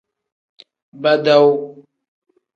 Badawu. 1.01 1.51